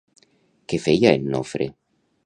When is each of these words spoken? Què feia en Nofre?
Què 0.73 0.79
feia 0.87 1.13
en 1.21 1.31
Nofre? 1.37 1.73